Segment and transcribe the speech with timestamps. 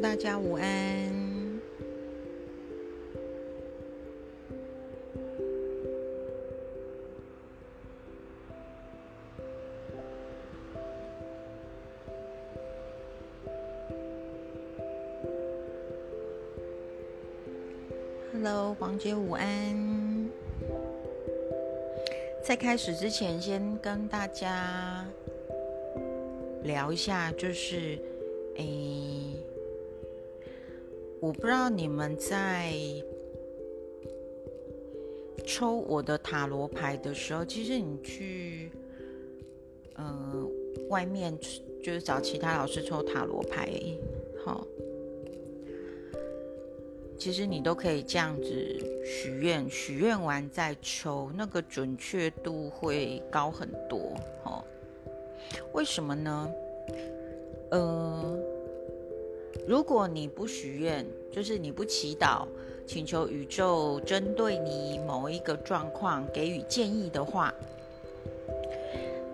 [0.00, 0.64] 大家午安。
[18.32, 20.30] Hello，黄姐午安。
[22.44, 25.04] 在开始之前，先跟大家
[26.62, 27.98] 聊一下，就是，
[28.56, 29.27] 诶，
[31.28, 32.72] 我不知道你们在
[35.46, 38.72] 抽我的塔罗牌的时候，其实你去，
[39.96, 40.48] 呃，
[40.88, 41.38] 外面
[41.84, 43.68] 就是找其他老师抽塔罗牌，
[44.42, 44.66] 好。
[47.18, 48.48] 其实你都可以这样子
[49.04, 53.98] 许愿，许愿完再抽，那个准确度会高很多。
[54.44, 54.64] 哦，
[55.74, 56.50] 为什么呢？
[57.70, 58.38] 呃，
[59.68, 62.46] 如果你不许愿，就是你不祈祷，
[62.86, 67.52] 请求宇宙针对你某一个状况给予建议的话，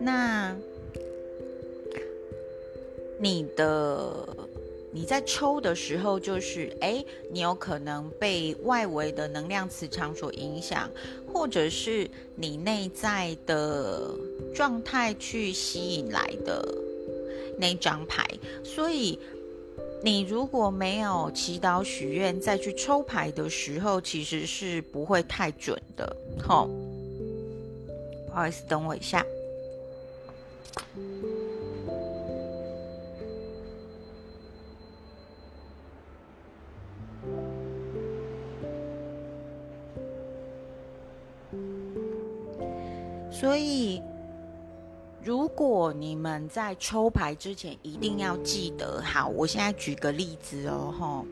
[0.01, 0.57] 那
[3.21, 4.27] 你的。
[4.97, 10.89] 你在抽的时候，就是哎，你有可能被外围的能量磁场所影响，
[11.33, 14.15] 或者是你内在的
[14.55, 16.65] 状态去吸引来的
[17.59, 18.25] 那张牌。
[18.63, 19.19] 所以，
[20.05, 26.15] 你如果没有祈祷许愿再去抽牌的时候，其实是不会太准的。
[26.39, 26.67] 好，
[28.27, 29.25] 不好意思，等我一下。
[43.33, 44.03] 所以，
[45.25, 51.27] 如果你们在抽牌之前一定要记得，好，我现在举个例子哦，吼，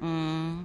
[0.00, 0.64] 嗯，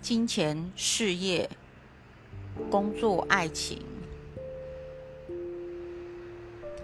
[0.00, 1.50] 金钱、事业、
[2.70, 3.82] 工作、爱情、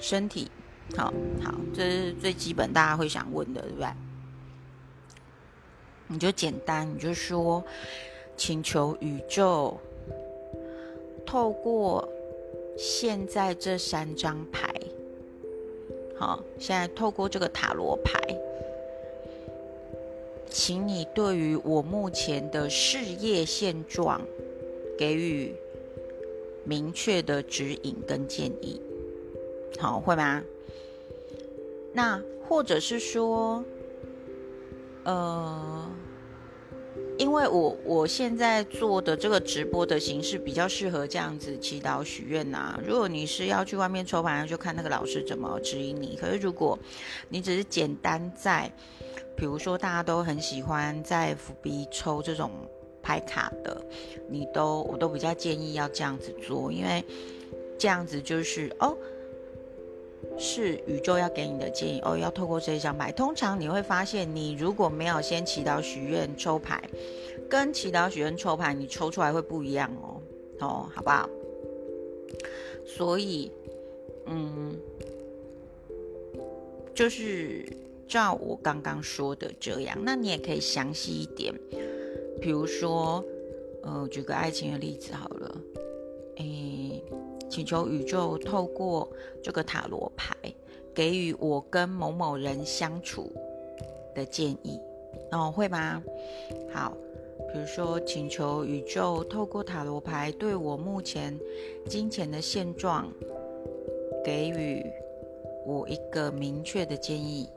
[0.00, 0.50] 身体，
[0.97, 3.88] 好好，这是最基本大家会想问的，对不对？
[6.08, 7.64] 你就简单，你就说，
[8.37, 9.78] 请求宇宙。
[11.25, 12.08] 透过
[12.76, 14.75] 现在这三张牌，
[16.16, 18.20] 好，现在透过这个塔罗牌，
[20.50, 24.20] 请你对于我目前的事业现状
[24.98, 25.54] 给予
[26.64, 28.81] 明确的指引跟建议，
[29.78, 30.43] 好，会吗？
[31.93, 33.64] 那或者是说，
[35.04, 35.91] 呃。
[37.19, 42.78] 因为我我现在做的这个直播的形式比较适合这样子祈祷许愿呐。
[42.87, 46.16] 如果你是要去外面抽牌，就看那个老师怎么指引你。
[46.21, 46.78] 可是如果
[47.28, 48.71] 你只是简单在，
[49.34, 51.34] 比如说大家都很喜欢在
[51.65, 52.50] FB 抽这种
[53.03, 53.81] 牌卡的，
[54.28, 57.05] 你都我都比较建议要这样子做，因为
[57.78, 58.97] 这样子就是哦。
[60.38, 63.10] 是宇宙要给你的建议哦，要透过这一张牌。
[63.12, 66.82] 通常你会发现，你如果没有先祈祷许愿抽牌，
[67.49, 70.21] 跟祈祷许愿抽牌，你抽出来会不一样哦。
[70.60, 71.28] 哦，好不好？
[72.84, 73.50] 所以，
[74.26, 74.75] 嗯，
[76.94, 77.65] 就是
[78.06, 79.99] 照我刚刚说的这样。
[80.03, 81.55] 那你也可以详细一点，
[82.41, 83.25] 比如说，
[83.82, 85.56] 呃，举个爱情的例子好了，
[86.37, 87.03] 诶。
[87.49, 89.09] 请求宇宙透过
[89.43, 90.34] 这个塔罗牌，
[90.94, 93.32] 给予我跟某某人相处
[94.15, 94.81] 的建议，
[95.32, 96.03] 哦，会吗？
[96.73, 96.97] 好，
[97.53, 101.38] 比如说，请求宇宙透过塔罗牌对我目前
[101.88, 103.12] 金钱的现状，
[104.25, 104.85] 给予
[105.65, 107.49] 我一个明确的建议。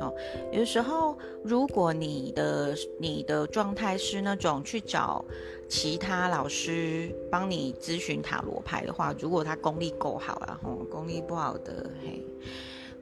[0.00, 0.12] 哦，
[0.52, 5.24] 有时候如果你的你的状态是那种去找
[5.68, 12.22] 其他老师帮你咨询塔罗牌的话，如果他功力够好，然后功力不好的，嘿，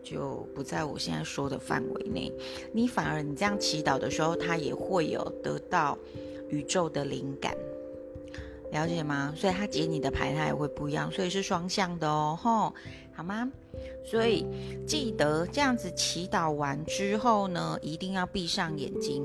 [0.02, 2.32] 就不在我现在说的范围内。
[2.72, 5.98] 你反而你这样祈祷的时候，他也会有得到
[6.48, 7.56] 宇宙的灵感。
[8.72, 9.32] 了解吗？
[9.36, 12.74] 所以他解你的牌，他也会不一样，所以是双向的哦，吼，
[13.14, 13.48] 好吗？
[14.04, 14.46] 所以
[14.86, 19.24] 记得这样子祈祷完之后呢，一定要闭上眼睛。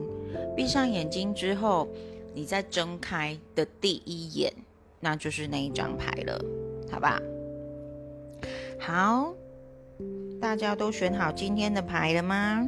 [0.55, 1.87] 闭上眼睛之后，
[2.33, 4.53] 你再睁开的第一眼，
[4.99, 6.39] 那就是那一张牌了，
[6.91, 7.19] 好吧？
[8.79, 9.33] 好，
[10.41, 12.67] 大家都选好今天的牌了吗？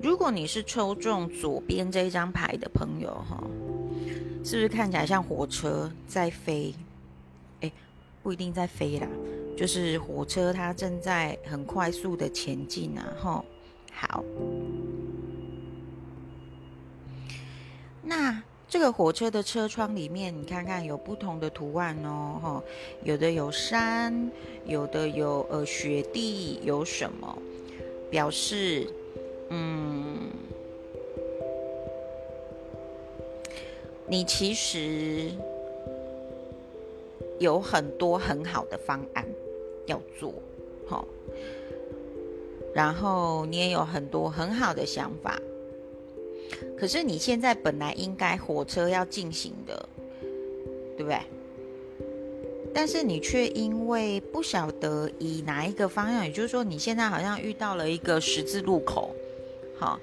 [0.00, 3.42] 如果你是抽中左边这一张牌的朋友，哈。
[4.44, 6.72] 是不是看起来像火车在飞？
[7.60, 7.70] 哎，
[8.22, 9.06] 不一定在飞啦，
[9.56, 13.04] 就是火车它正在很快速的前进啊！
[13.20, 13.44] 哈，
[13.92, 14.24] 好。
[18.00, 22.62] 那这个火车的车窗里面，你看看有不同的图案哦，哈，
[23.02, 24.30] 有的有山，
[24.64, 27.36] 有的有呃雪地，有什么
[28.08, 28.88] 表示？
[29.50, 30.30] 嗯。
[34.10, 35.30] 你其实
[37.38, 39.22] 有很多很好的方案
[39.84, 40.32] 要做，
[40.86, 41.06] 好，
[42.72, 45.38] 然后你也有很多很好的想法，
[46.74, 49.88] 可是你现在本来应该火车要进行的，
[50.96, 51.18] 对不对？
[52.72, 59.14] 但是你却因为不晓得以哪一个方向，也就是说你现在好像遇到了一个十字路口，
[59.78, 59.98] 好。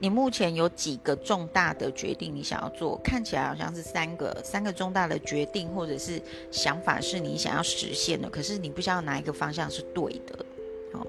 [0.00, 2.96] 你目前有几个重大的决定你想要做？
[3.02, 6.22] 看起来好像是三个，三个重大的决定或者是
[6.52, 10.46] 想法是你想要实现的，可是你不知道哪一个方向是对的，
[10.92, 11.04] 哦，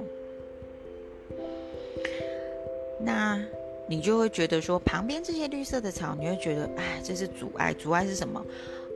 [3.00, 3.40] 那
[3.88, 8.44] 你就会觉得说旁边这些绿色的草，你会觉得哎，这是阻碍，阻碍是什么？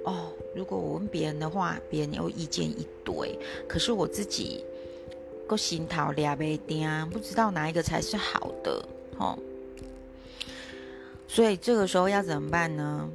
[0.06, 3.38] 哦，如果我问别人的话，别人有意见一堆，
[3.68, 4.66] 可是我自己
[5.56, 8.86] 心头俩没定，不知道哪一个才是好的，
[9.18, 9.38] 哦。
[11.28, 13.10] 所以这个时候要怎么办呢？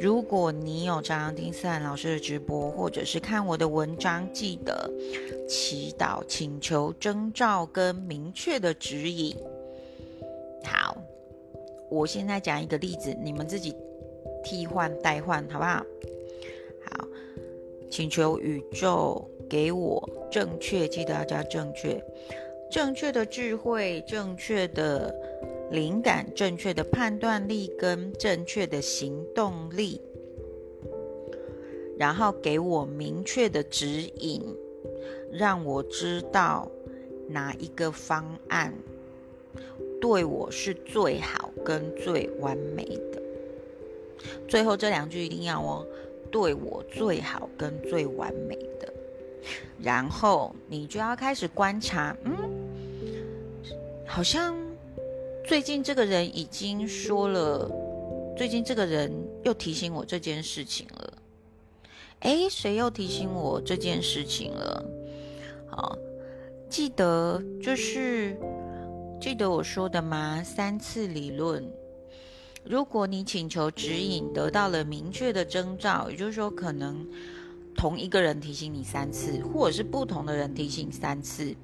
[0.00, 4.88] 如果你有常常听思兰老师的直播，或者是看我的文章，记得
[5.48, 9.36] 祈祷、请求征兆跟明确的指引。
[10.62, 10.96] 好，
[11.90, 13.74] 我现在讲一个例子，你们自己
[14.44, 15.84] 替换代换，好不好？
[16.86, 17.04] 好，
[17.90, 22.02] 请求宇宙给我正确，记得要加正确，
[22.70, 25.14] 正确的智慧，正确的。
[25.70, 30.00] 灵感、正确的判断力跟正确的行动力，
[31.98, 34.42] 然后给我明确的指引，
[35.30, 36.66] 让我知道
[37.28, 38.72] 哪一个方案
[40.00, 43.22] 对我是最好跟最完美的。
[44.48, 45.86] 最后这两句一定要哦，
[46.30, 48.87] 对我最好跟最完美的。
[49.82, 52.34] 然后你就要开始观察，嗯，
[54.06, 54.56] 好像。
[55.46, 57.70] 最近这个人已经说了，
[58.36, 59.10] 最近这个人
[59.44, 61.14] 又提醒我这件事情了。
[62.18, 64.84] 哎，谁又提醒我这件事情了？
[65.66, 65.96] 好，
[66.68, 68.36] 记得就是
[69.18, 70.42] 记得我说的吗？
[70.44, 71.66] 三次理论。
[72.62, 77.08] 如果你请求指引得到了明确的征兆，也就是说，可能
[77.78, 81.54] 同一个人提醒你三次，或者是不同的人提醒三次，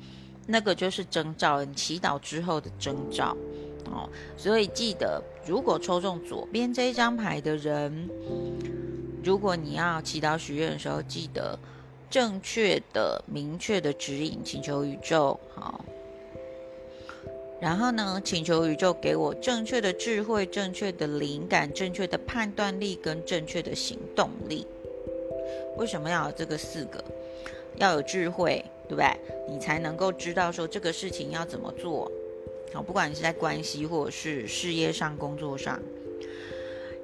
[0.46, 1.64] 那个就是征兆。
[1.64, 3.36] 你祈祷之后的征兆。
[3.86, 8.08] 哦，所以记得，如果抽中左边这一张牌的人，
[9.24, 11.58] 如果你要祈祷许愿的时候，记得
[12.08, 15.84] 正确的、明确的指引，请求宇宙好。
[17.60, 24.64] 然后呢，请求宇宙给我正确的智慧、正确的灵感、正确的判断力跟正确的行动力。
[25.76, 27.02] 为什么要有这个四个？
[27.76, 29.08] 要有智慧，对不对？
[29.48, 32.10] 你才能够知道说这个事情要怎么做。
[32.72, 35.80] 好，不管你是在关系或是事业上、工作上，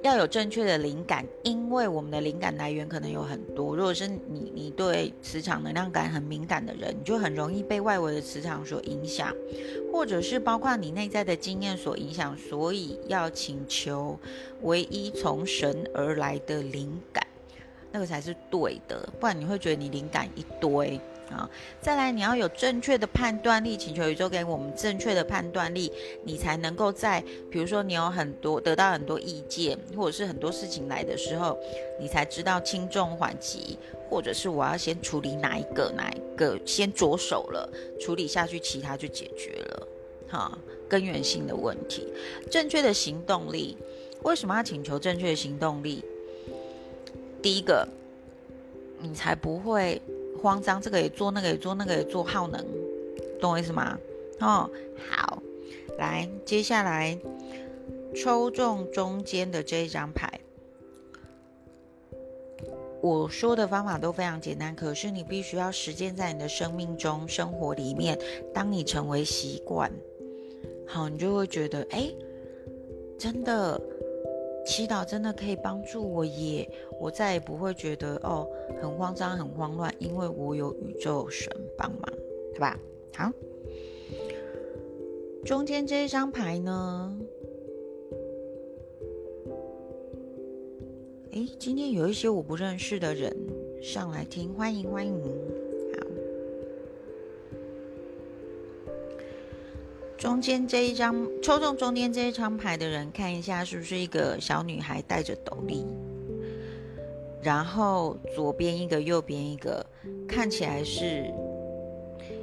[0.01, 3.75] 要有正确的灵感，因为我们的灵感来源可能有很多。
[3.75, 9.33] 如果是你，你对磁场能量感很敏感的人，你就很容易被外围的磁场所影响，
[9.91, 12.37] 或者是包括你内在的经验所影响。
[12.37, 14.17] 所以要请求
[14.61, 17.25] 唯一从神而来的灵感，
[17.91, 20.99] 那个才是对的，不然你会觉得你灵感一堆。
[21.31, 25.89] 啊，再来，你要有正确的判断力，请求宇宙给我们正确的判断力，
[26.25, 31.57] 你才能够在，比如说你有很多得到很多意见，或者是很多事情来的时候，
[31.97, 33.79] 你才知道轻重缓急，
[34.09, 39.87] 或者是我要先处理哪一个，哪一个先着手了，处理下去，其他就解决了。
[40.27, 40.57] 哈，
[40.89, 42.11] 根源性的问题，
[42.49, 43.77] 正确的行动力，
[44.23, 46.03] 为什么要请求正确的行动力？
[47.41, 47.87] 第一个，
[48.99, 50.01] 你才不会。
[50.41, 52.65] 慌张，这个也做，那个也做，那个也做，耗能，
[53.39, 53.95] 懂我意思吗？
[54.39, 54.67] 哦，
[55.07, 55.43] 好。
[55.99, 57.15] 来，接下来
[58.15, 60.39] 抽中中间的这一张牌。
[63.01, 68.17] 我说的方法都非常简单，可是你必须要实践在你的生命中、生活里面。
[68.51, 69.91] 当你成为习惯，
[70.87, 72.11] 好，你就会觉得，哎，
[73.19, 73.79] 真的，
[74.71, 76.65] 祈祷真的可以帮助我耶！
[76.97, 78.47] 我再也不会觉得哦，
[78.81, 82.01] 很慌张、很慌乱，因为我有宇宙神帮忙，
[82.53, 82.79] 对吧？
[83.13, 83.29] 好，
[85.43, 87.19] 中间这一张牌呢？
[91.33, 93.35] 哎，今天有一些我不认识的人
[93.81, 95.50] 上来听，欢迎欢迎。
[100.21, 105.83] 中间这一张抽中中间这一张牌的人，看一下是不是一个小女孩戴着斗笠，
[107.41, 109.83] 然后左边一个，右边一个，
[110.27, 111.33] 看起来是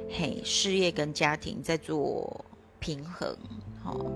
[0.09, 2.43] 嘿事业跟家庭在做
[2.79, 3.33] 平衡。
[3.85, 4.11] 哦，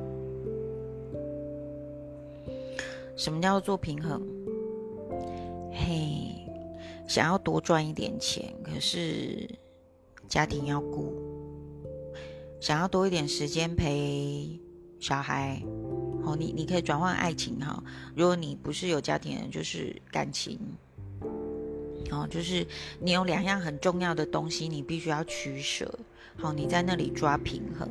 [3.15, 4.21] 什么叫做平衡？
[5.71, 6.35] 嘿，
[7.07, 9.49] 想要多赚一点钱，可是
[10.27, 11.13] 家庭要顾；
[12.63, 14.57] 想要多一点时间陪
[14.97, 15.61] 小孩，
[16.23, 17.83] 哦，你你可以转换爱情哈。
[18.15, 20.57] 如果你不是有家庭人，就是感情，
[22.09, 22.65] 哦，就是
[23.01, 25.93] 你有两样很重要的东西，你必须要取舍。
[26.37, 27.85] 好，你在那里抓平衡。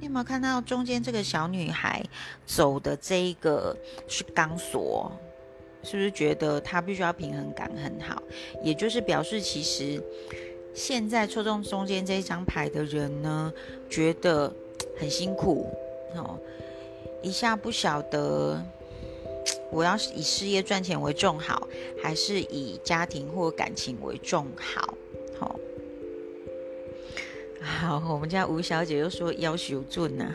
[0.00, 2.04] 你有没有看到中间这个小女孩
[2.44, 3.76] 走的这一个
[4.08, 5.12] 是钢索？
[5.84, 8.20] 是不是觉得她必须要平衡感很好？
[8.60, 10.02] 也就是表示，其实
[10.76, 13.50] 现在抽中中间这一张牌的人呢，
[13.88, 14.52] 觉得
[14.98, 15.66] 很辛苦
[16.14, 16.38] 哦，
[17.22, 18.62] 一下不晓得
[19.72, 21.66] 我要以事业赚钱为重好，
[22.02, 24.94] 还是以家庭或感情为重好？
[25.40, 25.58] 好，
[27.98, 30.30] 好，我们家吴小姐又说要求准呢，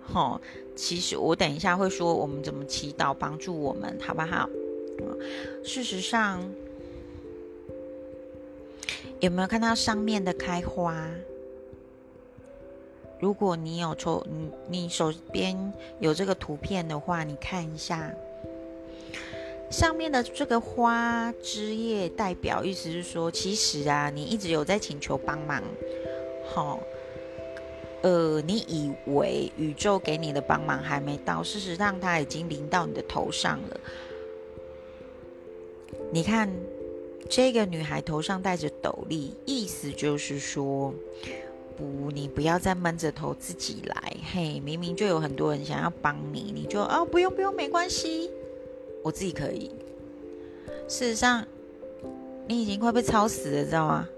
[0.00, 0.40] 好。
[0.74, 4.48] 其实我等一下会说我们怎么祈祷帮助我们，好不好？
[5.62, 6.42] 事实上，
[9.20, 11.08] 有没有看到上面的开花？
[13.18, 18.12] 如果你有抽，你你手边有这个图片的话，你看一下
[19.70, 25.62] 上面的这个花枝叶，代表意思是说，其实啊，你一直有在请求帮忙，
[26.54, 26.80] 好。
[28.02, 33.80] 呃，你以为宇宙给你的帮忙还没到，事实上它已经临到你的头上了。
[36.12, 36.48] 你看，
[37.28, 40.94] 这个女孩头上戴着斗笠，意思就是说，
[41.76, 44.16] 不，你不要再闷着头自己来。
[44.32, 48.30] 嘿，明明就有很多人想要帮你，你就啊，不用不用，没关系，
[49.02, 49.70] 我自己可以。
[50.88, 51.44] 事实上，
[52.46, 54.08] 你已经快被操死了，知道吗？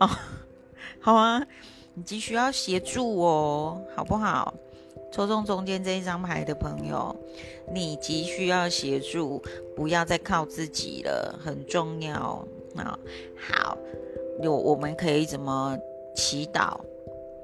[0.00, 0.10] 哦，
[1.00, 1.46] 好啊。
[1.94, 4.54] 你急需要协助哦，好不好？
[5.12, 7.14] 抽中中间这一张牌的朋友，
[7.70, 9.42] 你急需要协助，
[9.76, 12.48] 不要再靠自己了，很重要
[12.78, 12.98] 啊。
[13.36, 13.78] 好，
[14.40, 15.78] 有我们可以怎么
[16.14, 16.80] 祈祷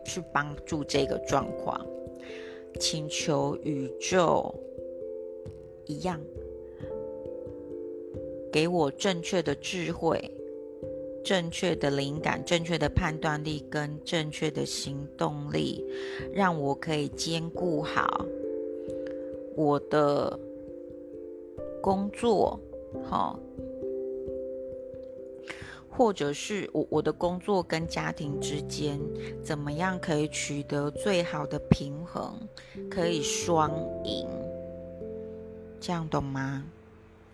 [0.04, 1.84] 去帮助这个状况？
[2.80, 4.54] 请求宇宙
[5.86, 6.20] 一样，
[8.52, 10.32] 给我正确的智慧。
[11.24, 15.84] 正确的灵感、正确的判断力跟正确的行动力，
[16.32, 18.24] 让我可以兼顾好
[19.54, 20.38] 我的
[21.82, 22.58] 工作，
[23.04, 23.38] 好，
[25.98, 29.00] 或者是我我的工作跟家庭之间
[29.42, 32.38] 怎么样可以取得最好的平衡，
[32.88, 33.68] 可以双
[34.04, 34.28] 赢，
[35.80, 36.62] 这样懂吗？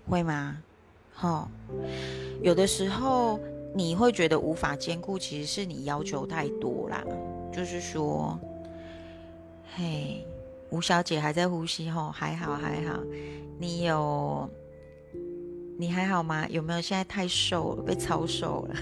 [0.09, 0.57] 会吗？
[1.13, 1.51] 好，
[2.41, 3.39] 有的时候。
[3.77, 7.03] 你会觉得无法兼顾，其实是你要求太多啦。
[7.53, 8.39] 就是说，
[9.75, 10.25] 嘿，
[10.71, 13.01] 吴小姐还在呼吸吼，还好还好。
[13.59, 14.49] 你有，
[15.77, 16.47] 你还好吗？
[16.49, 18.77] 有没有现在太瘦了，被超瘦了？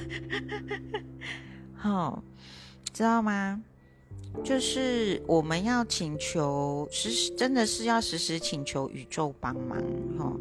[1.75, 2.23] 好，
[2.93, 3.63] 知道吗？
[4.43, 9.83] 就是我们要请求，时时真的是要时时请求宇宙帮忙
[10.19, 10.41] 吼，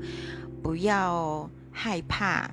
[0.62, 2.50] 不要害怕。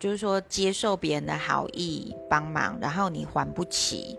[0.00, 4.18] 就是说，接受别人的好意帮忙，然后你还不起，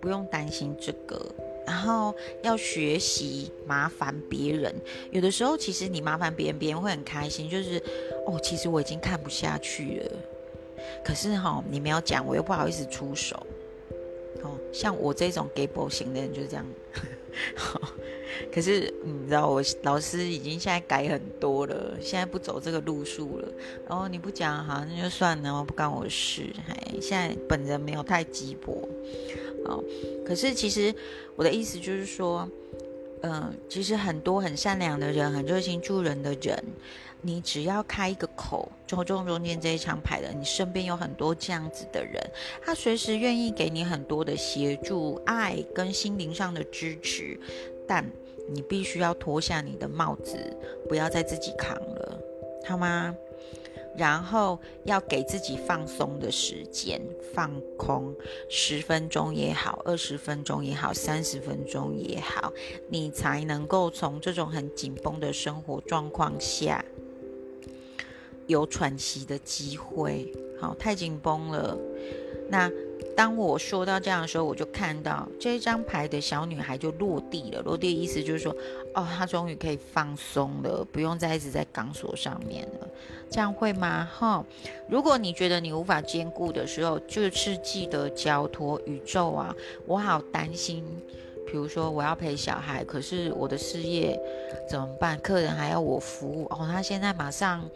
[0.00, 1.20] 不用担心这个。
[1.66, 2.14] 然后
[2.44, 4.72] 要学习麻烦别人，
[5.10, 7.50] 有的时候其实你麻烦别人，别人会很开心。
[7.50, 7.82] 就是
[8.26, 10.12] 哦，其实我已经看不下去了，
[11.04, 13.36] 可是哈，你没有讲，我又不好意思出手。
[14.42, 16.66] 哦，像我这种 gable 型的人就是这样。
[17.56, 17.80] 好。
[18.52, 23.48] 可是你知道，我老师已经现在改很多了，现在不走这个路数了。
[23.88, 26.42] 然后你不讲，好，那就算了，不干我事。
[26.68, 28.76] 嘿，现在本人没有太急迫，
[29.64, 29.82] 哦，
[30.26, 30.94] 可是其实
[31.34, 32.46] 我的意思就是说，
[33.22, 36.64] 嗯，其实很多很善良的人，很热心助人的人，
[37.26, 42.22] 你只要开一个口，抽中中间这一张牌的，你身边有很多这样子的人，
[42.64, 47.36] 他随时愿意给你很多的协助、爱跟心灵上的支持，
[47.84, 48.08] 但
[48.48, 50.38] 你必须要脱下你的帽子，
[50.88, 52.20] 不要再自己扛了，
[52.64, 53.12] 好吗？
[53.98, 57.00] 然后要给自己放松的时间，
[57.34, 58.14] 放空
[58.48, 62.52] 十分钟也好，二十分钟也好，三十分钟也好，
[62.88, 66.84] 你才能够从这种很紧绷的生活状况下
[68.46, 70.32] 有喘息的机会。
[70.60, 71.76] 好，太紧绷了，
[72.48, 72.70] 那。
[73.14, 77.62] 当我说到这样的时候，我就看到这张牌的小女孩就落地了。
[77.62, 78.54] 落地的意思就是说，
[78.94, 82.86] 哦，她终于可以放松了，不用再一直在钢索上面了。
[83.30, 84.06] 这样会吗？
[84.12, 84.44] 哈，
[84.86, 89.54] 如果你觉得你无法兼顾的时候，就是记得交托宇宙啊。
[89.86, 90.84] 我好担心，
[91.46, 94.20] 比如说我要陪小孩，可是我的事业
[94.68, 95.18] 怎么办？
[95.20, 97.66] 客人还要我服务哦，他现在马上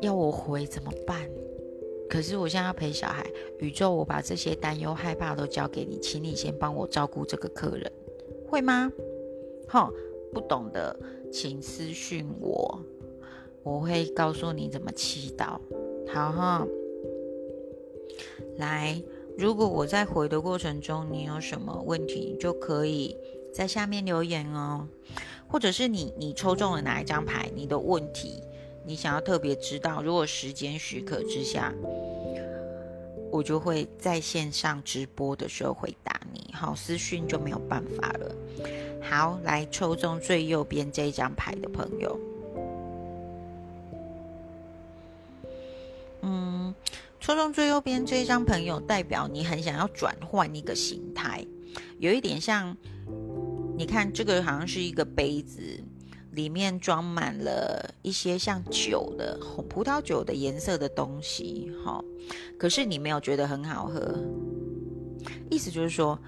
[0.00, 1.28] 要我回怎么办？
[2.08, 3.24] 可是我现在要陪小孩，
[3.60, 7.92] 宇宙，我把这些担忧、害怕都交给你，请你先帮我照顾这个客人，
[8.48, 8.90] 会吗？
[9.68, 9.88] 哈，
[10.32, 10.98] 不懂的
[11.30, 12.80] 请私讯我，
[13.62, 15.60] 我会告诉你怎么祈祷。
[16.12, 16.66] 好哈，
[18.56, 19.00] 来，
[19.38, 23.16] 如果我在回的过程中你有什么问题，就可以
[23.52, 24.88] 在下面留言哦，
[25.46, 28.42] 或者是你你抽中了哪一张牌，你的问题。
[28.84, 31.72] 你想要特别知道，如果时间许可之下，
[33.30, 36.52] 我就会在线上直播的时候回答你。
[36.52, 38.34] 好，私讯就没有办法了。
[39.02, 42.18] 好，来抽中最右边这一张牌的朋友，
[46.22, 46.74] 嗯，
[47.20, 51.46] 抽中最右边这一张朋友，代表你很想要转换一个形态，
[51.98, 52.76] 有一点像，
[53.76, 55.82] 你看这个好像是一个杯子。
[56.32, 62.02] 里面装满了一些像酒的红葡萄酒的颜色的东西，哈，
[62.58, 64.14] 可是你没有觉得很好喝。
[65.50, 66.18] 意思就是说，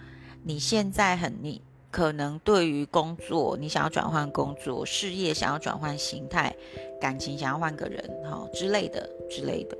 [0.42, 6.54] 你现在很你可能对于工作，你想要转换工作，事业想要转换形态，
[7.00, 9.78] 感情想要换个人，哈之类的之类的。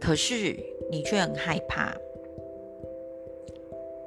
[0.00, 0.56] 可是
[0.90, 1.94] 你却很害怕。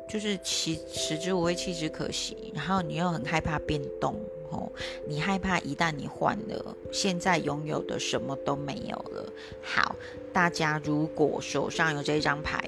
[0.10, 2.52] 就是其食之无味，弃之可惜。
[2.56, 4.15] 然后你又很害怕变动，
[4.50, 4.67] 哦，
[5.08, 9.32] 你害怕一旦你换了，现在拥有的什么都没有了。
[9.62, 9.95] 好，
[10.34, 12.60] 大家如果手上有这一张牌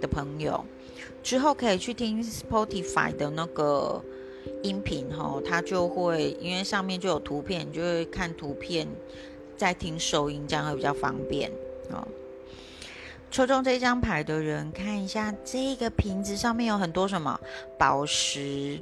[0.00, 0.64] 的朋友，
[1.22, 4.02] 之后可以去听 Spotify 的那个
[4.64, 8.88] 音频，哈，它就会因为上面就有图片，就会看图片
[9.56, 11.52] 再听收音，这样会比较方便，
[11.90, 12.06] 哦。
[13.30, 17.38] 抽中这张牌的人，看一下这个瓶子上面有很多什么
[17.76, 18.80] 宝石，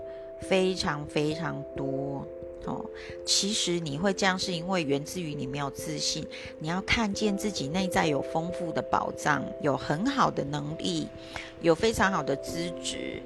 [0.48, 2.26] 非常非常多
[2.64, 2.84] 哦。
[3.26, 6.26] 其实你会这样，是因为源自于你没有自信。
[6.58, 11.08] 你要看见自己内在有丰富的宝藏，有很好的能力，
[11.60, 13.20] 有非常好的资质，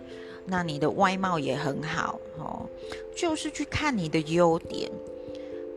[0.47, 2.67] 那你的外貌也很好哦。
[3.15, 4.91] 就是去看你的优点，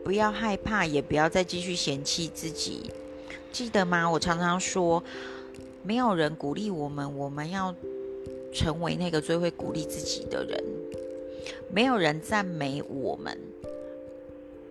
[0.02, 2.90] 不要害怕，也不要再继续嫌弃自己。
[3.54, 4.10] 记得吗？
[4.10, 5.02] 我常常说。
[5.86, 7.72] 没有人鼓励我们，我们要
[8.54, 10.64] 成为那个最会鼓励自己的人。
[11.70, 13.38] 没有人赞美我们，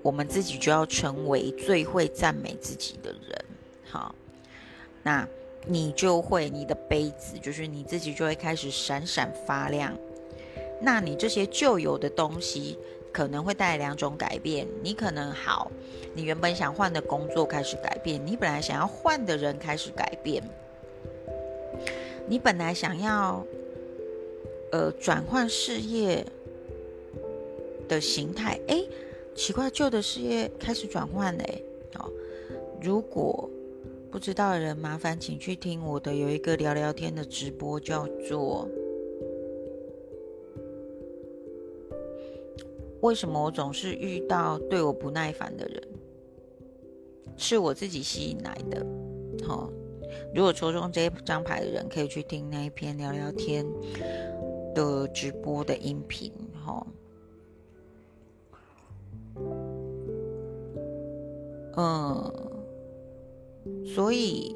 [0.02, 3.46] 我们自己就要成为最会赞美自己的人。
[3.86, 4.16] 好，
[5.04, 5.28] 那
[5.68, 9.96] 你就会，你的杯子就是你自己就会开始闪闪发亮。
[10.82, 12.76] 那你这些旧有的东西
[13.14, 14.68] 可能会带来两种改变。
[14.82, 15.72] 你可能好，
[16.16, 20.44] 你原本想换的工作开始改变，你本来想要换的人开始改变。
[22.28, 23.46] 你本来想要，
[24.72, 26.26] 呃，转换事业
[27.88, 28.84] 的形态，哎，
[29.36, 31.64] 奇怪，旧的事业开始转换嘞。
[32.00, 32.10] 哦，
[32.82, 33.50] 如果
[34.10, 38.68] 不知道的人，麻烦请去听我的有一个聊聊天的直播，叫做
[43.04, 45.84] “为什么我总是遇到对我不耐烦的人，
[47.38, 48.86] 是我自己吸引来的”。
[49.46, 49.70] 好。
[50.34, 53.66] 如果抽中这张牌的人，可以去听那一篇聊聊天
[54.76, 56.32] 的直播的音频，
[56.64, 56.86] 哈。
[61.76, 62.32] 嗯，
[63.84, 64.56] 所以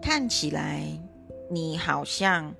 [0.00, 0.86] 看起来
[1.50, 2.54] 你好像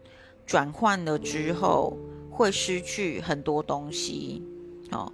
[0.44, 1.96] 转换了之后
[2.32, 4.42] 会失去很多东西，
[4.90, 5.12] 哦。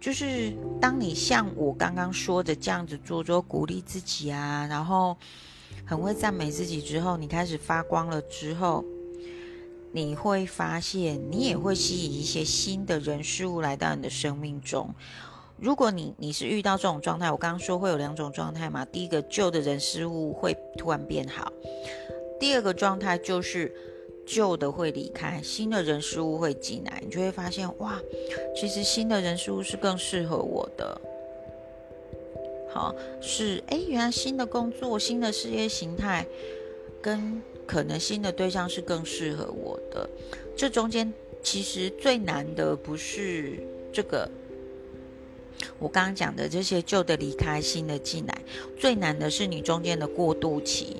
[0.00, 5.16] 就是当你像我刚刚说的这样子做，做鼓励自己啊，然后
[5.86, 8.84] 很会赞美自己之后，你开始发光了之后，
[9.92, 14.94] 你会发现你也会吸引一些新的人事物来到你的生命中。
[15.58, 21.50] 如果你你是遇到这种状态，我刚刚说会有两种状态嘛，第一个旧的人事物会突然变好，
[22.38, 23.74] 第二个状态就是
[24.26, 28.00] 旧的会离开，新的人事物会进来，你就会发现哇，
[28.56, 31.00] 其实新的人事物是更适合我的。
[32.72, 36.26] 好，是哎，原来新的工作、新的事业形态，
[37.00, 40.08] 跟可能新的对象是更适合我的。
[40.56, 43.58] 这中间其实最难的不是
[43.92, 44.28] 这个，
[45.78, 48.36] 我刚刚讲的这些旧的离开，新的进来，
[48.76, 50.96] 最难的是你中间的过渡期。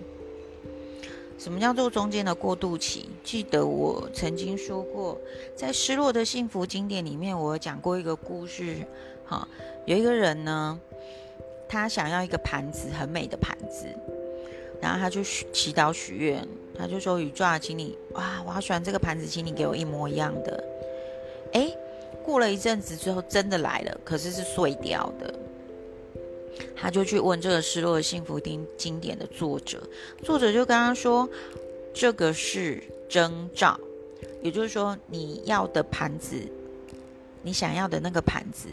[1.45, 3.05] 什么叫做中间的过渡期？
[3.23, 5.21] 记得我曾经说过，
[5.55, 8.77] 在《失落的幸福》经典里面，我讲过一个故事。
[9.27, 9.47] 哈，
[9.85, 10.81] 有一个人呢。
[11.69, 13.87] 他想要一个盘子，很美的盘子，
[14.81, 16.47] 然后他就祈祷许愿，
[16.79, 20.65] 他就说：“宇宙啊，请你哇，我好喜欢这个盘子，请你给我一模一样的。”
[21.53, 21.77] 哎，
[22.23, 25.35] 过了一阵子之后，真的来了，可是是碎掉的。
[26.77, 29.83] 他就去问这个《失落的幸福》经经典的作者，
[30.23, 31.29] 作者就跟他说
[31.95, 33.79] ：“这个是征兆，
[34.43, 36.37] 也就是说，你要的盘子，
[37.43, 38.69] 你想要的那个盘子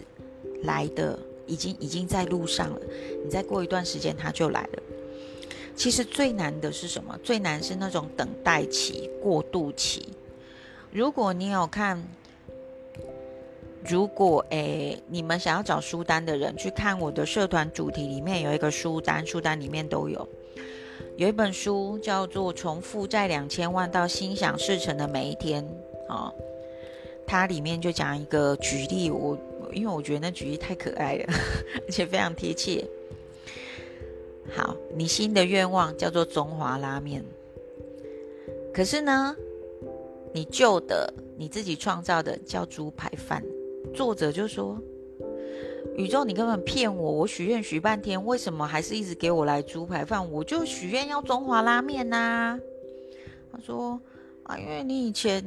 [0.63, 1.17] 来的。”
[1.47, 2.79] 已经已经在路上了，
[3.25, 4.83] 你再过一段时间它就来了。
[5.75, 7.19] 其实最难的是什么？
[7.23, 10.13] 最难是那种等待期、过渡期。
[10.93, 12.01] 如果你有看，
[13.87, 20.27] 如果诶你们想要找书单的人去看我的社团主题里面有一个书单，书单里面都有
[21.17, 25.63] 有一本书叫做《从负债两千万到心想事成的每一天》
[26.13, 26.31] 啊，
[27.25, 29.37] 它里面就讲一个举例我。
[29.73, 31.33] 因为我觉得那举例太可爱了，
[31.87, 32.85] 而且非常贴切。
[34.53, 37.23] 好，你新的愿望叫做中华拉面，
[38.73, 39.33] 可是呢，
[40.33, 43.41] 你旧的你自己创造的叫猪排饭。
[43.93, 44.77] 作者就说
[45.95, 47.11] ：“宇宙，你根本骗我！
[47.11, 50.31] 我许愿许半天，为什么还是一直给我来猪排饭？
[50.31, 52.57] 我就许愿要中华拉面呐。”
[53.51, 53.99] 他说
[54.43, 55.43] ：“啊，因为你以前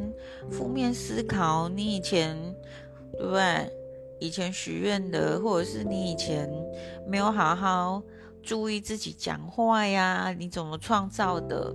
[0.51, 2.37] 负面思考，你以前
[3.19, 3.43] 对不对？”
[4.21, 6.49] 以前许愿的，或者是你以前
[7.07, 8.03] 没有好好
[8.43, 11.75] 注意自己讲话呀，你怎么创造的？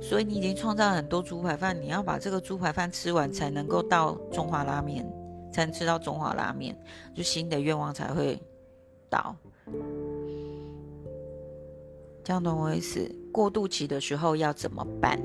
[0.00, 5.04] 所以你已经创造很多猪排饭，你要把这个猪排饭吃完，才能够到中华拉面，
[5.58, 6.72] 才能吃到中华拉面，
[7.12, 8.40] 就新的愿望才会
[9.10, 9.34] 到。
[12.22, 13.10] 这样懂我意思？
[13.32, 15.20] 过渡期的时候要怎么办？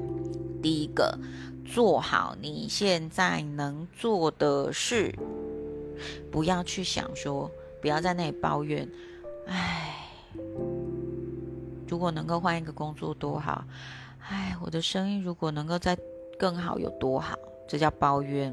[0.59, 1.15] 第一个，
[1.63, 5.13] 做好你现在能做的事。
[6.31, 8.89] 不要去想说，不要在那里抱怨。
[9.45, 10.09] 唉，
[11.87, 13.63] 如果能够换一个工作多好！
[14.17, 15.95] 唉，我的生意如果能够再
[16.39, 17.37] 更好有多好？
[17.67, 18.51] 这叫抱怨。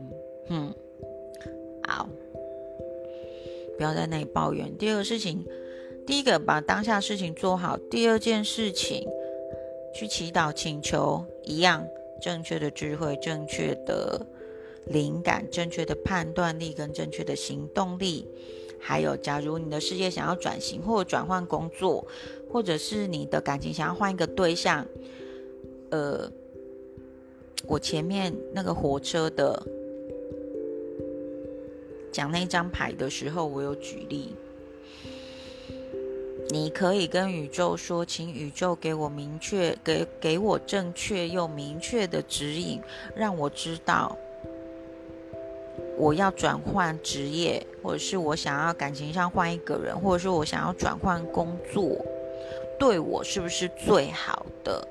[0.50, 0.74] 嗯，
[1.90, 2.08] 好，
[3.76, 4.76] 不要在那里抱怨。
[4.78, 5.44] 第二个事情，
[6.06, 7.76] 第一个把当下事情做好。
[7.90, 9.06] 第二件事情，
[9.94, 11.86] 去祈祷、请求一样
[12.22, 14.26] 正确的智慧，正确的。
[14.86, 18.26] 灵感、正确的判断力跟正确的行动力，
[18.80, 22.04] 还有，假如你的事业想要转型或者转换工作，
[22.50, 24.84] 或者是你的感情想要换一个对象，
[25.90, 26.28] 呃，
[27.68, 29.62] 我前面那个火车的
[32.12, 34.34] 讲那张牌的时候，我有举例，
[36.50, 42.80] 你可以跟宇宙说，请宇宙给我明确、给给我正确又明确的指引，
[43.14, 44.16] 让我知道。
[45.96, 52.02] 我要转换职业，或者是我想要感情上换一个人，或者是我想要转换工作，
[52.78, 54.88] 对我是不是最好的？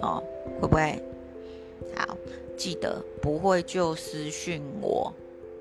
[0.00, 0.22] 哦，
[0.60, 1.02] 会不会？
[1.94, 2.14] 好，
[2.58, 5.10] 记得不会就私讯我，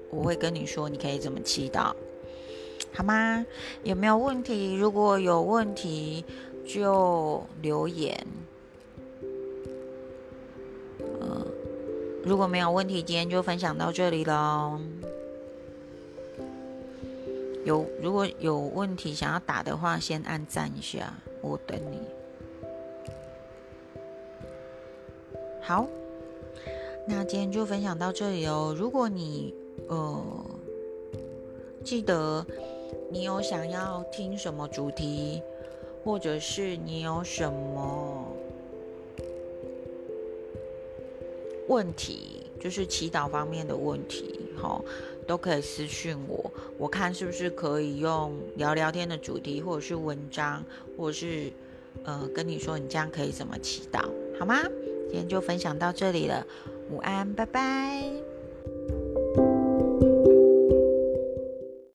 [0.09, 1.93] 我会跟你说你可以怎么祈祷，
[2.93, 3.45] 好吗？
[3.83, 4.75] 有没有问题？
[4.75, 6.23] 如果有问题
[6.65, 8.25] 就留言。
[10.99, 11.45] 嗯
[12.23, 14.79] 如果没有问题，今天就分享到这里喽。
[17.63, 21.99] 有如果有问题想要打的话，先按赞一下，我等你。
[25.61, 25.87] 好，
[27.07, 28.75] 那今天就分享到这里哦。
[28.77, 29.53] 如果你
[29.87, 30.23] 呃
[31.83, 32.45] 记得
[33.11, 35.41] 你有想要听什么主题，
[36.03, 38.31] 或者是你有什么。
[41.67, 44.79] 问题就是祈祷方面的问题，哈，
[45.25, 50.63] 都可以私讯我，我看是不是可以用聊聊天的主题，或者是文章，
[50.95, 51.51] 或者是
[52.03, 54.07] 呃跟你说你这样可以怎么祈祷，
[54.39, 54.61] 好吗？
[55.07, 56.45] 今天就分享到这里了，
[56.91, 58.14] 午安，拜拜。